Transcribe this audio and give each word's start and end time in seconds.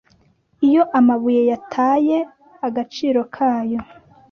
iyo 0.67 0.83
amabuye 0.99 1.41
yataye 1.51 2.17
agaciro 2.67 3.21
kayo 3.35 3.79